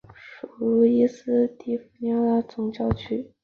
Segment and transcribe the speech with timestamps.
[0.17, 3.31] 属茹伊斯迪福拉总教区。